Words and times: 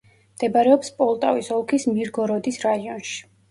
მდებარეობს 0.37 0.89
პოლტავის 1.01 1.51
ოლქის 1.59 1.87
მირგოროდის 1.93 2.61
რაიონში. 2.67 3.25